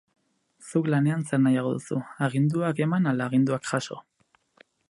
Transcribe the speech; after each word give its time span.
Zuk 0.69 0.87
lanean 0.93 1.21
zer 1.33 1.43
nahiago 1.43 1.75
duzu, 1.75 1.99
aginduak 2.29 2.85
eman 2.89 3.09
ala 3.13 3.29
aginduak 3.31 3.73
jaso? 3.75 4.01